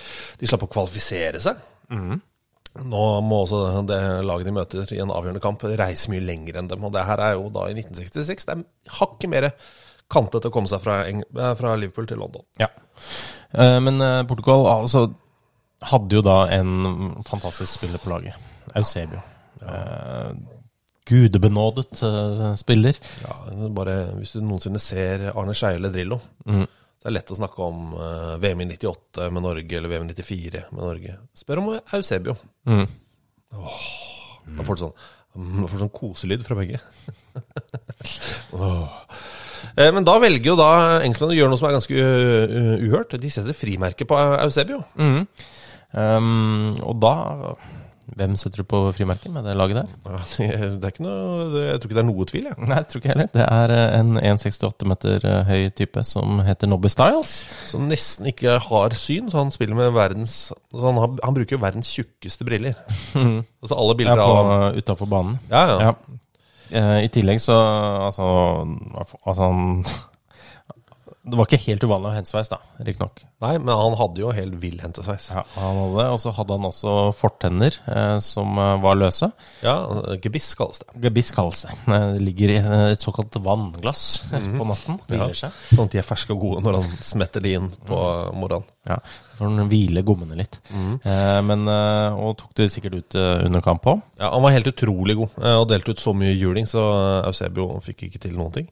De 0.41 0.49
slapp 0.49 0.65
å 0.65 0.71
kvalifisere 0.73 1.43
seg. 1.45 1.61
Nå 2.83 3.03
må 3.23 3.41
også 3.45 3.61
det 3.87 3.99
laget 4.27 4.49
de 4.49 4.53
møter 4.55 4.93
i 4.95 4.99
en 4.99 5.13
avgjørende 5.13 5.43
kamp, 5.43 5.63
reise 5.79 6.11
mye 6.11 6.23
lenger 6.23 6.59
enn 6.59 6.69
dem. 6.71 6.83
Og 6.83 6.91
det 6.95 7.05
her 7.07 7.21
er 7.23 7.37
jo 7.37 7.47
da 7.53 7.69
i 7.69 7.75
1966. 7.77 8.47
Det 8.47 8.55
er 8.55 8.97
hakket 8.99 9.31
mer 9.31 9.49
kantet 10.11 10.47
å 10.47 10.51
komme 10.53 10.69
seg 10.69 10.83
fra, 10.83 10.99
eh, 11.07 11.53
fra 11.57 11.75
Liverpool 11.79 12.09
til 12.09 12.19
London. 12.21 12.43
Ja. 12.59 12.67
Eh, 13.55 13.79
men 13.79 14.01
eh, 14.01 14.23
Portugal 14.27 14.67
altså, 14.69 15.07
hadde 15.91 16.19
jo 16.19 16.25
da 16.25 16.41
en 16.53 17.23
fantastisk 17.27 17.79
spiller 17.79 18.03
på 18.03 18.11
laget. 18.11 18.35
Eusebio. 18.75 19.23
Eh, 19.63 20.31
gudebenådet 21.05 22.01
spiller. 22.59 22.97
Ja, 23.23 23.35
bare 23.69 23.97
Hvis 24.17 24.33
du 24.35 24.41
noensinne 24.41 24.81
ser 24.81 25.29
Arne 25.31 25.53
Skeie 25.53 25.79
eller 25.79 25.93
Drillo, 25.93 26.19
det 27.05 27.11
er 27.11 27.19
lett 27.19 27.29
å 27.29 27.37
snakke 27.37 27.61
om 27.61 27.91
eh, 28.01 28.29
VM 28.41 28.63
i 28.63 28.65
98 28.71 29.27
med 29.29 29.43
Norge 29.45 29.77
eller 29.77 29.91
VM 29.91 30.07
i 30.07 30.13
94 30.15 30.63
med 30.71 30.79
Norge. 30.81 31.11
Spør 31.37 31.59
om 31.61 31.67
Eusebio. 31.93 32.33
Mm. 32.65 32.87
Åh, 33.53 33.83
Da 34.57 34.65
får 34.65 34.79
du 34.79 34.81
sånn, 34.87 34.95
man 35.37 35.69
får 35.69 35.83
sånn 35.83 35.91
koselyd 35.93 36.41
fra 36.47 36.57
begge. 36.57 36.79
Åh. 38.57 38.97
Eh, 39.77 39.91
Men 39.93 40.07
da 40.07 40.17
velger 40.23 40.49
jo 40.55 40.57
da 40.57 40.71
engelskmennene 41.03 41.35
å 41.35 41.39
gjøre 41.43 41.53
noe 41.53 41.61
som 41.61 41.69
er 41.69 41.77
ganske 41.77 41.93
uh, 42.09 42.73
uhørt. 42.81 43.13
De 43.21 43.31
setter 43.37 43.53
frimerke 43.57 44.09
på 44.09 44.17
Eusebio. 44.41 44.81
Mm. 44.97 45.21
Um, 45.93 46.73
og 46.89 46.97
da 47.05 47.15
Hvem 48.15 48.35
setter 48.37 48.61
du 48.61 48.67
på 48.69 48.79
frimerket 48.93 49.31
med 49.33 49.47
det 49.47 49.55
laget 49.57 49.79
der? 49.79 49.87
Det 50.37 50.83
er 50.85 50.91
ikke 50.91 51.03
noe, 51.05 51.47
jeg 51.57 51.79
tror 51.81 51.89
ikke 51.89 51.95
det 51.97 52.03
er 52.03 52.07
noe 52.09 52.25
tvil. 52.29 52.43
Jeg. 52.51 52.57
Nei, 52.61 52.77
jeg 52.77 52.87
tror 52.91 53.01
ikke 53.01 53.09
jeg 53.09 53.15
heller. 53.15 53.31
Det 53.33 53.45
er 53.47 53.73
eh, 53.73 53.95
en 53.99 54.19
1,68 54.21 54.85
meter 54.91 55.25
eh, 55.31 55.39
høy 55.49 55.63
type 55.79 56.03
som 56.05 56.39
heter 56.45 56.69
Nobby 56.69 56.91
Styles. 56.93 57.33
Som 57.71 57.87
nesten 57.89 58.29
ikke 58.29 58.59
har 58.67 58.95
syn, 58.99 59.31
så 59.33 59.41
han 59.41 59.49
spiller 59.55 59.79
med 59.79 59.89
verdens 59.97 60.51
altså 60.73 60.85
han, 60.91 61.01
har, 61.01 61.15
han 61.25 61.37
bruker 61.39 61.57
jo 61.57 61.63
verdens 61.65 61.89
tjukkeste 61.97 62.45
briller. 62.47 62.77
Altså 63.15 63.73
alle 63.73 63.95
Ja, 63.95 63.99
bilder 64.03 64.21
på, 64.21 64.29
av 64.37 64.51
ham. 64.53 64.77
utafor 64.77 65.09
banen. 65.15 65.39
Ja, 65.49 65.65
ja. 65.71 65.77
Ja. 65.89 66.19
Eh, 66.75 66.99
I 67.05 67.09
tillegg 67.13 67.41
så 67.41 67.57
altså, 68.07 68.25
altså 69.25 69.41
han 69.49 69.83
Det 71.25 71.37
var 71.39 71.45
ikke 71.49 71.61
helt 71.65 71.83
uvanlig 71.85 72.09
å 72.09 72.13
ha 72.13 72.19
hentesveis, 72.19 72.49
da, 72.53 72.59
riktignok. 72.85 73.23
Nei, 73.45 73.55
men 73.61 73.75
han 73.77 73.95
hadde 73.99 74.23
jo 74.23 74.31
helt 74.33 74.55
vill 74.61 74.79
hentesveis. 74.81 75.29
Ja, 75.33 75.43
han 75.55 75.77
hadde 75.83 75.99
det. 76.01 76.05
Og 76.15 76.19
så 76.23 76.33
hadde 76.33 76.57
han 76.57 76.65
også 76.71 76.95
fortenner 77.19 77.77
eh, 77.93 78.17
som 78.25 78.57
eh, 78.57 78.73
var 78.81 78.97
løse. 78.97 79.29
Ja, 79.61 79.75
gebiss 80.23 80.51
kalles 80.57 80.81
det. 80.81 80.89
Gebiss 81.05 81.29
kalles 81.35 81.61
det. 81.67 81.75
Eh, 81.85 82.07
Det 82.15 82.23
ligger 82.25 82.55
i 82.55 82.59
eh, 82.61 82.85
et 82.95 83.05
såkalt 83.05 83.37
vannglass 83.45 84.05
på 84.31 84.65
natten. 84.71 84.97
Hviler 85.11 85.37
seg. 85.37 85.53
Sånn 85.75 85.85
at 85.85 85.93
de 85.95 86.01
er 86.01 86.07
ferske 86.07 86.33
og 86.33 86.41
gode 86.47 86.65
når 86.65 86.79
han 86.81 86.97
smetter 87.05 87.43
de 87.45 87.53
inn 87.59 87.69
på 87.85 88.01
morgenen. 88.33 88.65
Ja, 88.85 88.99
for 89.35 89.49
han 89.49 89.65
hviler 89.71 90.03
gommene 90.05 90.35
litt. 90.37 90.59
Eh, 90.69 91.39
men, 91.47 91.63
og 91.69 92.35
tok 92.37 92.51
det 92.59 92.67
sikkert 92.69 92.99
ut 92.99 93.15
under 93.17 93.63
kamp 93.65 93.87
òg. 93.89 94.03
Ja, 94.21 94.29
Han 94.35 94.43
var 94.45 94.53
helt 94.53 94.69
utrolig 94.69 95.15
god 95.17 95.39
og 95.55 95.65
delte 95.71 95.95
ut 95.95 96.01
så 96.03 96.13
mye 96.17 96.35
juling, 96.37 96.67
så 96.69 96.83
Eusebio 97.25 97.65
fikk 97.83 98.05
ikke 98.09 98.21
til 98.27 98.35
noen 98.37 98.53
ting. 98.59 98.67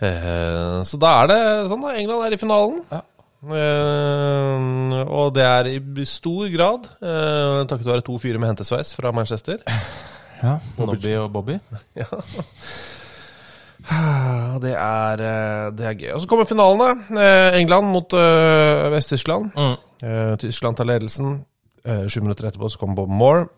Eh, 0.00 0.82
Så 0.88 0.98
da 1.00 1.12
er 1.22 1.30
det 1.30 1.40
sånn, 1.70 1.82
da. 1.84 1.92
England 2.00 2.26
er 2.26 2.34
i 2.36 2.40
finalen. 2.40 2.80
Eh, 3.42 4.98
og 5.02 5.32
det 5.34 5.42
er 5.42 5.68
i 5.74 6.04
stor 6.06 6.46
grad 6.54 6.84
uh, 7.02 7.66
takket 7.66 7.88
være 7.88 8.04
to 8.06 8.14
fyrer 8.22 8.38
med 8.38 8.52
hentesveis 8.52 8.92
fra 8.94 9.10
Manchester. 9.14 9.58
Ja, 10.42 10.58
Nobby 10.78 11.16
og 11.18 11.32
Bobby. 11.34 11.58
ja. 12.00 12.06
Det 14.62 14.72
er, 14.78 15.22
eh, 15.26 15.68
det 15.74 15.86
er 15.86 15.96
gøy. 15.98 16.10
Og 16.14 16.22
så 16.22 16.28
kommer 16.30 16.46
finalen, 16.46 16.78
da. 16.82 17.18
England 17.58 17.90
mot 17.90 18.14
Vest-Tyskland. 18.94 19.50
Eh, 19.58 20.36
Tyskland 20.38 20.78
tar 20.78 20.86
ledelsen. 20.86 21.40
Sju 21.82 22.20
minutter 22.22 22.46
etterpå 22.46 22.70
så 22.70 22.78
kommer 22.78 22.94
Bob 22.94 23.10
Moore. 23.10 23.48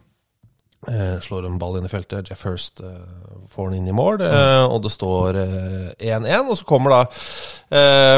Eh, 0.89 1.21
slår 1.21 1.47
en 1.47 1.59
ball 1.59 1.79
inn 1.79 1.87
i 1.87 1.91
feltet. 1.93 2.29
Jeff 2.31 2.45
Hurst 2.45 2.81
eh, 2.85 3.25
får 3.51 3.71
den 3.71 3.79
inn 3.81 3.89
i 3.89 3.97
mål, 3.97 4.21
eh, 4.25 4.65
og 4.65 4.83
det 4.85 4.93
står 4.93 5.39
eh, 5.41 5.89
1-1. 6.13 6.51
Og 6.51 6.59
så 6.61 6.69
kommer 6.69 6.95
da 6.95 7.03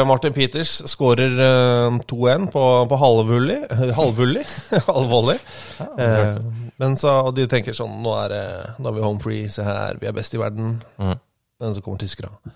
Martin 0.05 0.35
Peters, 0.35 0.75
skårer 0.91 1.39
eh, 1.41 1.97
2-1 2.11 2.49
på, 2.53 2.65
på 2.91 2.99
halvvolley. 3.01 3.63
Halvvolley? 3.97 5.39
Ja, 5.79 6.35
men 6.77 6.93
så, 6.99 7.15
og 7.25 7.33
de 7.33 7.47
tenker 7.49 7.73
sånn 7.73 7.95
Nå 8.03 8.11
er, 8.19 8.35
nå 8.77 8.91
er 8.91 8.93
vi 8.93 9.01
home 9.01 9.23
free, 9.23 9.47
se 9.49 9.65
her, 9.65 9.97
vi 10.01 10.09
er 10.09 10.15
best 10.15 10.35
i 10.37 10.41
verden. 10.41 10.77
Men 10.97 11.73
så 11.73 11.81
kommer 11.81 12.03
tyskerne. 12.03 12.53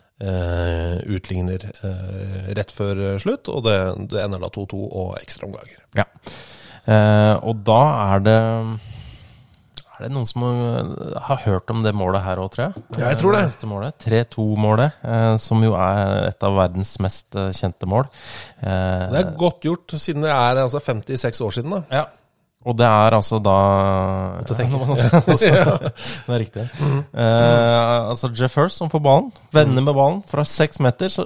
Utligner 1.10 1.64
rett 2.54 2.74
før 2.76 3.18
slutt, 3.24 3.50
og 3.50 3.66
det, 3.66 3.80
det 4.14 4.22
ender 4.22 4.44
da 4.44 4.52
2-2 4.54 4.84
og 4.86 5.16
ekstraomganger. 5.24 5.82
Ja. 5.98 6.06
Og 7.42 7.66
da 7.66 7.82
er 8.14 8.24
det 8.28 8.38
Er 10.02 10.08
det 10.10 10.16
noen 10.16 10.26
som 10.26 10.42
har- 11.22 11.44
hørt 11.46 11.70
om 11.70 11.84
det 11.84 11.92
målet 11.94 12.24
her 12.26 12.38
òg, 12.42 12.50
tror 12.52 12.64
jeg? 12.74 12.84
Ja, 12.98 13.10
jeg 13.12 13.18
tror 13.22 13.36
det. 13.38 13.44
Eh, 13.46 14.26
3-2-målet, 14.26 14.94
eh, 15.04 15.36
som 15.38 15.62
jo 15.64 15.74
er 15.78 16.28
et 16.30 16.44
av 16.44 16.56
verdens 16.58 16.96
mest 17.00 17.36
eh, 17.36 17.52
kjente 17.54 17.86
mål. 17.86 18.08
Eh, 18.62 19.12
Det 19.12 19.20
er 19.22 19.36
godt 19.38 19.62
gjort, 19.62 19.88
siden 20.02 20.22
det 20.26 20.32
er 20.34 20.56
altså 20.64 20.82
56 20.82 21.42
år 21.42 21.52
siden. 21.60 21.70
da 21.72 21.84
ja. 21.92 22.06
Og 22.64 22.76
det 22.78 22.86
er 22.86 23.12
altså 23.18 23.40
da 23.42 23.54
Måtte 24.38 24.56
tenke. 24.60 24.78
Det 26.28 26.30
er 26.30 26.40
riktig. 26.40 26.66
Eh, 27.14 28.10
altså 28.10 28.30
Jeff 28.38 28.54
Hurst 28.56 28.78
som 28.78 28.90
får 28.90 29.02
ballen, 29.02 29.32
vender 29.52 29.82
med 29.82 29.96
ballen 29.96 30.24
fra 30.30 30.44
seks 30.46 30.80
meter, 30.80 31.08
så 31.10 31.26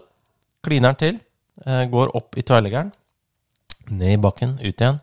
kliner 0.63 0.93
han 0.93 0.95
til. 0.95 1.19
eh, 1.65 1.85
går 1.91 2.15
opp 2.15 2.37
i 2.37 2.41
tverrleggeren, 2.41 2.91
ned 3.89 4.13
i 4.13 4.21
bakken, 4.21 4.57
ut 4.59 4.75
igjen. 4.81 4.99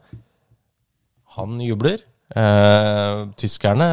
Han 1.37 1.61
jubler. 1.61 1.99
Eh, 2.33 3.25
tyskerne 3.37 3.87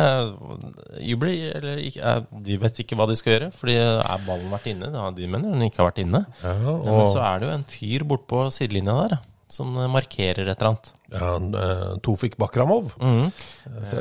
jubler, 1.04 1.58
eller 1.60 1.82
ikke, 1.84 2.00
eh, 2.04 2.22
de 2.46 2.58
vet 2.62 2.80
ikke 2.84 2.96
hva 3.00 3.08
de 3.10 3.18
skal 3.20 3.34
gjøre, 3.36 3.50
fordi 3.56 3.76
er 3.80 4.22
ballen 4.28 4.52
vært 4.54 4.70
inne? 4.72 4.92
Da, 4.94 5.10
de 5.16 5.28
mener 5.28 5.52
den 5.56 5.66
ikke 5.68 5.82
har 5.84 5.90
vært 5.92 6.04
inne. 6.06 6.22
Ja, 6.44 6.54
Men 6.86 7.10
så 7.12 7.20
er 7.26 7.40
det 7.42 7.50
jo 7.50 7.56
en 7.58 7.66
fyr 7.68 8.06
bortpå 8.08 8.46
sidelinja 8.56 8.96
der, 9.10 9.18
som 9.52 9.74
markerer 9.92 10.48
et 10.54 10.62
eller 10.62 10.72
annet. 10.72 10.92
Ja, 11.12 11.32
eh, 11.36 11.98
Tofik 12.06 12.38
Bakramov, 12.40 12.94
eh, 13.02 13.32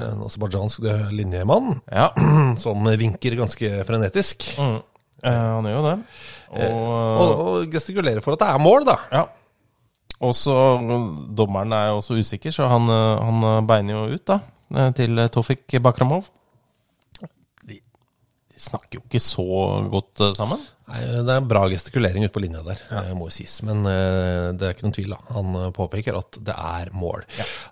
en 0.02 0.22
aserbajdsjansk 0.26 0.84
eh, 0.86 1.08
linjemann, 1.18 1.80
Ja. 1.90 2.10
som 2.62 2.84
vinker 2.84 3.34
ganske 3.40 3.72
frenetisk. 3.88 4.44
Mm. 4.60 4.78
Eh, 5.24 5.32
han 5.34 5.66
gjør 5.66 5.80
jo 5.80 5.86
det. 5.88 5.96
Eh, 6.54 6.70
Og, 6.72 7.18
Og, 7.18 7.40
og 7.48 7.72
gestikulerer 7.74 8.22
for 8.22 8.36
at 8.36 8.44
det 8.44 8.48
er 8.54 8.62
mål, 8.62 8.84
da. 8.86 8.98
ja. 9.12 9.24
Og 10.24 10.32
så 10.34 10.54
Dommeren 11.38 11.72
er 11.76 11.90
jo 11.92 12.00
også 12.00 12.16
usikker, 12.18 12.50
så 12.54 12.66
han, 12.70 12.88
eh, 12.90 13.20
han 13.28 13.66
beiner 13.68 13.94
jo 13.94 14.16
ut, 14.16 14.24
da, 14.26 14.40
eh, 14.74 14.90
til 14.98 15.20
Tofik 15.30 15.76
Bakramov. 15.84 16.26
De, 17.68 17.76
snakker 18.58 18.98
jo 18.98 19.04
ikke 19.04 19.20
så 19.22 19.44
godt 19.92 20.22
eh, 20.26 20.32
sammen. 20.34 20.58
Nei, 20.88 21.02
Det 21.22 21.34
er 21.36 21.44
bra 21.46 21.60
gestikulering 21.70 22.24
ute 22.24 22.32
på 22.34 22.40
linja 22.42 22.62
der, 22.66 22.80
ja. 22.90 23.02
må 23.14 23.28
jo 23.28 23.34
sies. 23.36 23.58
Men 23.68 23.84
eh, 23.86 24.48
det 24.58 24.66
er 24.66 24.74
ikke 24.74 24.86
noen 24.88 24.96
tvil. 24.96 25.12
da. 25.14 25.20
Han 25.36 25.54
eh, 25.60 25.68
påpeker 25.76 26.16
at 26.18 26.38
det 26.48 26.56
er 26.56 26.90
mål. 26.96 27.22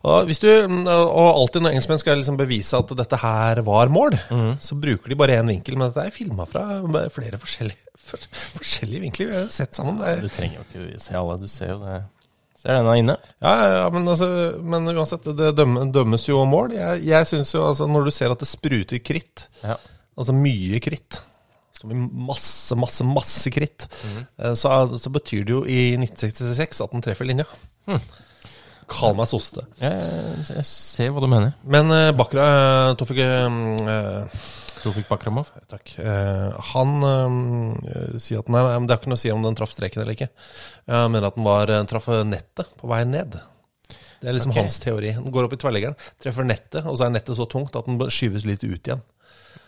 Og, 0.07 0.27
hvis 0.29 0.39
du, 0.45 0.47
mm, 0.69 0.85
og 0.87 1.31
alltid 1.33 1.65
når 1.67 1.75
engelskmenn 1.75 2.03
skal 2.05 2.21
liksom 2.23 2.39
bevise 2.39 2.79
at 2.79 2.93
dette 3.03 3.19
her 3.25 3.65
var 3.67 3.91
mål, 3.91 4.15
så 4.63 4.79
bruker 4.79 5.11
de 5.11 5.19
bare 5.19 5.41
én 5.41 5.51
vinkel. 5.51 5.75
Men 5.81 5.91
dette 5.91 6.07
er 6.07 6.15
filma 6.15 6.47
fra 6.47 6.63
flere 7.11 7.41
forskjellige, 7.43 7.83
for- 8.07 8.29
forskjellige 8.61 9.03
vinkler. 9.09 9.33
Vi 9.33 9.41
har 9.41 9.51
sett 9.59 9.75
sammen. 9.75 9.99
Du 10.23 10.29
trenger 10.31 10.61
jo 10.61 10.69
ikke 10.69 11.01
se 11.09 11.17
alle, 11.19 11.41
du 11.43 11.49
ser 11.51 11.73
jo 11.75 11.81
det. 11.83 11.99
Ser 12.57 12.79
den 12.79 12.89
er 12.89 12.99
inne. 13.03 13.17
Ja, 13.45 13.55
ja, 13.77 13.87
men, 13.93 14.07
altså, 14.09 14.27
men 14.65 14.89
uansett, 14.95 15.27
det 15.37 15.53
døm- 15.59 15.91
dømmes 15.93 16.25
jo 16.29 16.43
mål. 16.49 16.73
Jeg, 16.77 17.03
jeg 17.05 17.27
synes 17.29 17.53
jo, 17.55 17.67
altså, 17.69 17.87
Når 17.91 18.05
du 18.09 18.11
ser 18.17 18.33
at 18.33 18.41
det 18.43 18.49
spruter 18.49 18.99
kritt, 19.05 19.47
Ja. 19.63 19.77
altså 20.17 20.33
mye 20.33 20.81
kritt, 20.81 21.21
som 21.77 21.91
i 21.93 21.99
masse, 22.27 22.75
masse, 22.81 23.05
masse 23.05 23.51
kritt, 23.53 23.85
eh, 24.41 24.55
så, 24.57 24.73
så 24.97 25.13
betyr 25.13 25.45
det 25.45 25.53
jo 25.53 25.65
i 25.69 25.97
1966 26.01 26.81
at 26.87 26.95
den 26.97 27.05
treffer 27.05 27.29
linja. 27.29 27.45
Mm. 27.87 28.01
Kall 28.89 29.17
meg 29.19 29.27
soste. 29.29 29.65
Jeg, 29.83 30.01
jeg 30.49 30.65
ser 30.65 31.11
hva 31.13 31.21
du 31.21 31.27
mener. 31.27 31.53
Men 31.67 31.91
uh, 31.91 32.13
Bakra 32.17 32.95
Tofik 32.97 33.19
eh, 33.19 34.27
Tofik 34.87 35.09
Bakramov. 35.11 35.51
Takk. 35.71 35.97
Eh, 35.99 36.71
han 36.71 36.95
eh, 37.11 38.15
sier 38.23 38.45
at 38.45 38.51
nei, 38.53 38.63
det 38.63 38.95
har 38.95 39.01
ikke 39.01 39.11
noe 39.11 39.19
å 39.19 39.25
si 39.25 39.33
om 39.35 39.43
den 39.43 39.59
traff 39.59 39.75
streken 39.75 40.05
eller 40.05 40.15
ikke. 40.15 40.31
Jeg 40.87 41.11
mener 41.11 41.29
at 41.31 41.39
den 41.39 41.47
var, 41.47 41.73
eh, 41.75 41.83
traff 41.91 42.07
nettet 42.29 42.71
på 42.79 42.91
vei 42.91 43.03
ned. 43.09 43.35
Det 44.21 44.31
er 44.31 44.37
liksom 44.37 44.55
okay. 44.55 44.65
hans 44.65 44.79
teori. 44.83 45.13
Den 45.19 45.35
går 45.35 45.49
opp 45.49 45.57
i 45.57 45.61
tverrleggeren, 45.61 45.99
treffer 46.23 46.47
nettet, 46.47 46.87
og 46.87 46.97
så 46.97 47.07
er 47.07 47.13
nettet 47.19 47.39
så 47.39 47.49
tungt 47.51 47.77
at 47.77 47.89
den 47.89 47.99
skyves 48.13 48.47
litt 48.49 48.65
ut 48.65 48.79
igjen. 48.79 49.03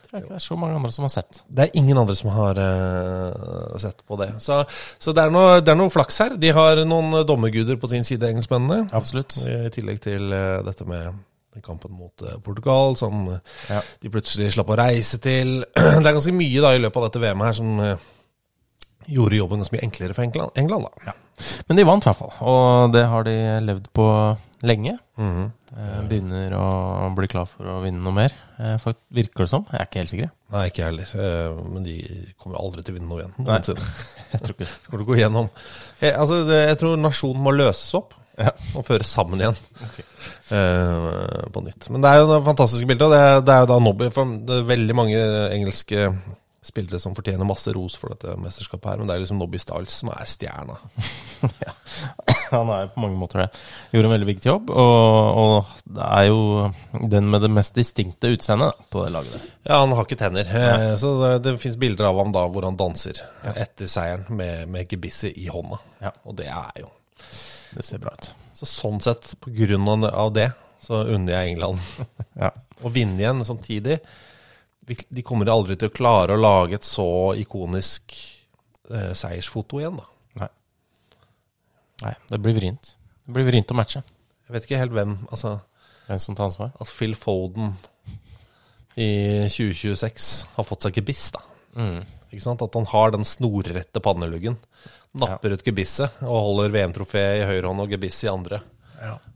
Det 0.08 0.16
er 0.16 0.22
ikke 0.22 0.32
det 0.32 0.38
er 0.38 0.44
så 0.46 0.56
mange 0.56 0.78
andre 0.78 0.90
som 0.94 1.04
har 1.04 1.12
sett. 1.12 1.42
Det 1.52 1.66
er 1.66 1.74
ingen 1.76 1.98
andre 2.00 2.14
som 2.16 2.30
har 2.32 2.56
uh, 2.56 3.74
sett 3.76 3.98
på 4.08 4.16
det. 4.16 4.30
Så, 4.40 4.62
så 4.96 5.12
det, 5.12 5.26
er 5.26 5.34
noe, 5.34 5.58
det 5.60 5.74
er 5.74 5.76
noe 5.76 5.92
flaks 5.92 6.22
her. 6.24 6.38
De 6.40 6.52
har 6.56 6.80
noen 6.88 7.26
dommerguder 7.28 7.76
på 7.76 7.90
sin 7.92 8.08
side, 8.08 8.30
engelskmennene. 8.30 8.88
Absolutt. 8.96 9.36
I 9.44 9.68
tillegg 9.74 10.00
til 10.06 10.32
uh, 10.32 10.64
dette 10.64 10.88
med 10.88 11.20
den 11.58 11.66
kampen 11.66 11.94
mot 11.96 12.22
eh, 12.22 12.38
Portugal, 12.44 12.96
som 12.96 13.26
eh, 13.34 13.40
Ja. 13.68 13.82
de 14.02 14.12
plutselig 14.12 14.52
slapp 14.54 14.70
å 14.70 14.78
reise 14.78 15.18
til. 15.22 15.60
Det 15.74 16.06
er 16.06 16.14
ganske 16.14 16.34
mye 16.34 16.64
da 16.64 16.74
i 16.74 16.82
løpet 16.82 17.00
av 17.02 17.08
dette 17.08 17.22
VM-et 17.24 17.50
her 17.50 17.58
som 17.58 17.84
eh, 17.84 18.08
gjorde 19.08 19.40
jobben 19.40 19.62
ganske 19.62 19.76
mye 19.76 19.86
enklere 19.86 20.16
for 20.16 20.26
England. 20.26 20.52
England 20.60 20.88
da. 20.88 21.14
Men 21.68 21.78
de 21.78 21.86
vant 21.86 22.04
i 22.04 22.08
hvert 22.10 22.18
fall, 22.18 22.34
og 22.50 22.92
det 22.92 23.06
har 23.08 23.24
de 23.26 23.36
levd 23.64 23.86
på 23.94 24.08
lenge. 24.66 24.98
Mm 25.18 25.30
-hmm. 25.34 25.50
Begynner 26.08 26.54
å 26.56 27.14
bli 27.14 27.28
klar 27.28 27.46
for 27.46 27.64
å 27.64 27.80
vinne 27.82 28.02
noe 28.02 28.12
mer, 28.12 28.32
eh, 28.58 28.92
virker 29.10 29.44
det 29.44 29.48
som. 29.48 29.66
Jeg 29.70 29.80
er 29.80 29.84
ikke 29.86 29.98
helt 29.98 30.10
sikker. 30.10 30.30
Nei, 30.50 30.66
ikke 30.66 30.82
jeg 30.82 30.84
heller. 30.84 31.62
Men 31.68 31.84
de 31.84 31.96
kommer 32.38 32.58
aldri 32.58 32.82
til 32.82 32.94
å 32.94 32.98
vinne 32.98 33.08
noe 33.08 33.20
igjen. 33.20 33.34
Nei. 33.38 33.60
Jeg 34.32 34.40
tror 34.40 34.52
ikke 34.52 34.64
det. 34.64 34.74
Kommer 34.84 35.04
til 35.04 35.06
å 35.06 35.08
gå 35.08 35.16
igjennom. 35.16 35.50
Jeg, 36.00 36.12
altså, 36.14 36.44
det, 36.44 36.68
jeg 36.68 36.78
tror 36.78 36.96
nasjonen 36.96 37.42
må 37.42 37.50
løses 37.50 37.94
opp 37.94 38.14
Ja. 38.38 38.52
og 38.78 38.84
føre 38.86 39.02
sammen 39.08 39.40
igjen. 39.42 39.56
Eh, 40.54 41.46
på 41.52 41.62
nytt. 41.64 41.88
Men 41.90 42.04
det 42.04 42.10
er 42.14 42.20
jo 42.22 42.28
det 42.30 42.44
fantastiske 42.46 42.86
bildet, 42.88 43.06
og 43.08 43.12
det, 43.12 43.20
er- 43.20 43.40
det 43.44 43.54
er 43.54 43.64
jo 43.64 43.70
da 43.72 43.78
Nobby. 43.82 44.10
For 44.14 44.24
det 44.48 44.60
er 44.60 44.68
veldig 44.68 44.94
mange 44.96 45.22
engelske 45.56 46.12
spillere 46.68 46.98
som 47.00 47.14
fortjener 47.16 47.46
masse 47.48 47.72
ros 47.72 47.94
for 47.96 48.12
dette 48.12 48.34
mesterskapet 48.36 48.90
her, 48.90 48.98
men 49.00 49.08
det 49.08 49.14
er 49.16 49.22
liksom 49.22 49.38
Nobby 49.40 49.56
Stiles 49.62 49.94
som 50.02 50.10
er 50.12 50.26
stjerna. 50.28 50.74
ja, 51.64 51.72
Han 52.50 52.68
er 52.74 52.90
på 52.92 53.00
mange 53.00 53.16
måter 53.16 53.40
det. 53.44 53.46
Gjorde 53.94 54.08
en 54.10 54.14
veldig 54.16 54.28
viktig 54.28 54.50
jobb, 54.50 54.70
og, 54.70 55.38
og 55.40 55.70
det 55.96 56.08
er 56.08 56.26
jo 56.28 56.42
den 57.14 57.30
med 57.32 57.44
det 57.46 57.50
mest 57.56 57.76
distinkte 57.78 58.34
utseendet 58.36 58.76
på 58.92 59.04
det 59.06 59.14
laget 59.14 59.32
der. 59.38 59.46
Ja, 59.70 59.80
han 59.84 59.94
har 59.96 60.04
ikke 60.04 60.20
tenner, 60.20 60.50
eh, 60.60 60.92
så 61.00 61.14
det, 61.22 61.32
det 61.46 61.56
fins 61.62 61.78
bilder 61.80 62.10
av 62.10 62.20
ham 62.20 62.34
da 62.36 62.44
hvor 62.52 62.68
han 62.68 62.76
danser 62.80 63.22
etter 63.54 63.88
seieren 63.88 64.28
med, 64.36 64.66
med 64.68 64.88
gebisset 64.92 65.36
i 65.40 65.48
hånda. 65.52 65.80
Ja. 66.04 66.12
Og 66.28 66.36
det 66.42 66.50
er 66.52 66.82
jo 66.84 66.90
Det 67.74 67.84
ser 67.84 68.00
bra 68.02 68.12
ut. 68.16 68.30
Så 68.56 68.66
sånn 68.66 69.00
sett, 69.04 69.34
på 69.40 69.52
grunn 69.54 69.88
av- 70.08 70.32
det, 70.34 70.48
så 70.82 71.02
unner 71.14 71.34
jeg 71.34 71.52
England 71.52 71.78
Ja. 72.42 72.50
å 72.86 72.90
vinne 72.94 73.18
igjen. 73.20 73.44
Samtidig, 73.44 73.98
de 74.88 75.22
kommer 75.26 75.50
aldri 75.52 75.76
til 75.76 75.90
å 75.90 75.94
klare 75.94 76.36
å 76.36 76.40
lage 76.40 76.78
et 76.78 76.86
så 76.86 77.34
ikonisk 77.36 78.14
eh, 78.90 79.10
seiersfoto 79.18 79.80
igjen, 79.82 79.98
da. 80.00 80.06
Nei. 80.42 80.48
Nei, 82.06 82.14
det 82.30 82.38
blir 82.44 82.56
vrient. 82.56 82.94
Det 83.26 83.34
blir 83.36 83.48
vrient 83.50 83.74
å 83.74 83.76
matche. 83.76 84.00
Jeg 84.48 84.54
vet 84.54 84.64
ikke 84.68 84.78
helt 84.80 84.94
hvem. 84.96 85.16
Altså, 85.28 85.58
Hvem 86.06 86.20
som 86.24 86.36
tar 86.38 86.46
ansvar. 86.48 86.70
at 86.80 86.88
Phil 86.88 87.12
Foden 87.18 87.74
i 88.98 89.08
2026 89.52 90.30
har 90.56 90.64
fått 90.66 90.86
seg 90.86 90.96
gebiss, 90.98 91.26
da. 91.36 91.42
Mm. 91.78 91.98
Ikke 92.32 92.42
sant? 92.44 92.62
At 92.64 92.74
han 92.78 92.88
har 92.90 93.12
den 93.14 93.26
snorrette 93.28 94.00
panneluggen. 94.04 94.56
Napper 95.14 95.52
ut 95.56 95.62
gebisset 95.64 96.18
og 96.22 96.36
holder 96.44 96.68
VM-trofé 96.74 97.22
i 97.40 97.46
høyre 97.48 97.66
hånd 97.70 97.80
og 97.80 97.88
gebiss 97.90 98.20
i 98.24 98.28
andre. 98.28 98.60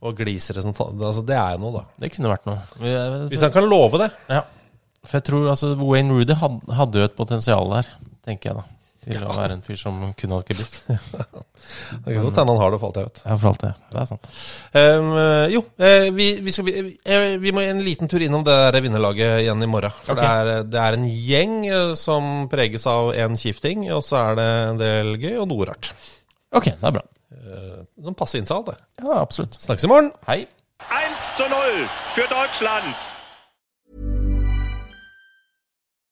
Og 0.03 0.17
gliser 0.19 0.55
det 0.59 0.63
som 0.65 0.73
altså, 0.75 1.23
Det 1.25 1.37
er 1.39 1.53
jo 1.55 1.59
noe, 1.63 1.73
da. 1.81 1.85
Det 1.99 2.13
kunne 2.13 2.29
vært 2.35 2.47
noe. 2.47 2.59
Vi- 2.83 3.29
Hvis 3.31 3.41
han 3.47 3.53
kan 3.53 3.69
love 3.71 3.99
det. 3.99 4.11
Ja. 4.29 4.43
For 5.05 5.19
jeg 5.19 5.25
tror 5.25 5.49
altså 5.51 5.73
Wayne 5.79 6.11
Rudy 6.13 6.35
had, 6.35 6.61
hadde 6.77 6.99
jo 6.99 7.05
et 7.05 7.17
potensial 7.17 7.71
der, 7.71 7.87
tenker 8.27 8.51
jeg 8.51 8.57
da. 8.57 8.65
Til 9.03 9.25
å 9.27 9.33
være 9.35 9.57
en 9.57 9.63
fyr 9.67 9.79
som 9.81 9.97
kunne 10.15 10.37
hatt 10.39 10.51
gebiss. 10.53 10.77
Det 12.05 12.15
kan 12.15 12.23
godt 12.25 12.39
hende 12.39 12.53
han 12.55 12.61
har 12.63 12.71
det, 12.75 12.79
for 12.83 12.89
alt 12.91 12.99
jeg 13.01 13.07
vet. 13.09 13.19
Ja, 13.27 13.35
for 13.39 13.49
alt 13.53 13.61
det. 13.63 13.71
Det 13.93 13.99
er 14.03 14.07
sant. 14.11 14.29
Um, 14.75 15.11
jo, 15.53 15.61
eh, 15.83 16.07
vi, 16.15 16.27
vi, 16.43 16.55
skal, 16.55 16.67
vi, 16.69 16.95
eh, 17.07 17.27
vi 17.43 17.53
må 17.55 17.63
en 17.67 17.83
liten 17.87 18.11
tur 18.11 18.23
innom 18.25 18.43
det 18.47 18.57
der 18.75 18.83
vinnerlaget 18.85 19.43
igjen 19.45 19.63
i 19.63 19.69
morgen. 19.71 19.95
For 20.07 20.15
Ok. 20.17 20.23
det, 20.23 20.31
er, 20.31 20.67
det 20.71 20.81
er 20.87 20.99
en 20.99 21.07
gjeng 21.11 21.55
som 21.99 22.31
preges 22.53 22.87
av 22.91 23.13
en 23.15 23.39
kjip 23.39 23.59
ting, 23.63 23.85
og 23.95 24.03
så 24.07 24.19
er 24.23 24.39
det 24.41 24.49
en 24.73 24.83
del 24.83 25.13
gøy 25.23 25.37
og 25.45 25.49
noe 25.53 25.69
rart. 25.71 25.93
Ok, 26.55 26.71
det 26.73 26.91
er 26.91 26.97
bra. 26.99 27.05
Eh, 27.43 27.79
Som 28.07 28.19
passer 28.19 28.43
inn 28.43 28.51
seg 28.51 28.59
alt, 28.61 28.73
det. 28.75 29.07
Ja, 29.07 29.19
absolutt. 29.23 29.59
Snakkes 29.63 29.87
i 29.87 29.93
morgen. 29.93 30.13
Hei. 30.31 30.41
1 30.83 31.47
0 31.51 31.87
for 32.17 32.31
Deutschland. 32.35 32.95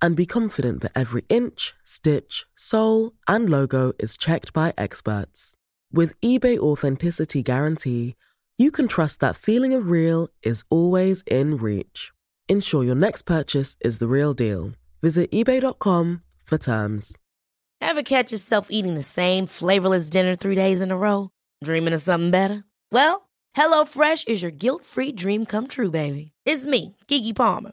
and 0.00 0.16
be 0.16 0.26
confident 0.26 0.80
that 0.82 0.92
every 0.94 1.24
inch, 1.28 1.74
stitch, 1.84 2.44
sole, 2.56 3.12
and 3.26 3.48
logo 3.48 3.92
is 3.98 4.16
checked 4.16 4.52
by 4.52 4.72
experts. 4.78 5.54
With 5.92 6.20
eBay 6.20 6.58
Authenticity 6.58 7.42
Guarantee, 7.42 8.14
you 8.56 8.70
can 8.70 8.88
trust 8.88 9.20
that 9.20 9.36
feeling 9.36 9.72
of 9.72 9.88
real 9.88 10.28
is 10.42 10.64
always 10.70 11.22
in 11.26 11.56
reach. 11.56 12.12
ensure 12.48 12.82
your 12.82 12.94
next 12.94 13.22
purchase 13.22 13.76
is 13.80 13.98
the 13.98 14.08
real 14.08 14.34
deal. 14.34 14.72
Visit 15.02 15.30
eBay.com 15.30 16.22
for 16.44 16.58
terms. 16.58 17.16
Ever 17.80 18.02
catch 18.02 18.32
yourself 18.32 18.68
eating 18.70 18.94
the 18.94 19.02
same 19.02 19.46
flavorless 19.46 20.08
dinner 20.10 20.34
three 20.34 20.54
days 20.56 20.80
in 20.80 20.90
a 20.90 20.96
row? 20.96 21.30
Dreaming 21.62 21.94
of 21.94 22.02
something 22.02 22.30
better? 22.30 22.64
Well, 22.90 23.28
HelloFresh 23.56 24.28
is 24.28 24.42
your 24.42 24.50
guilt 24.50 24.84
free 24.84 25.12
dream 25.12 25.46
come 25.46 25.68
true, 25.68 25.90
baby. 25.90 26.32
It's 26.44 26.66
me, 26.66 26.96
Gigi 27.06 27.32
Palmer. 27.32 27.72